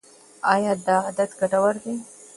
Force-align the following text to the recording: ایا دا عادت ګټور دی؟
ایا 0.53 0.73
دا 0.85 0.95
عادت 1.05 1.29
ګټور 1.39 1.75
دی؟ 1.83 1.95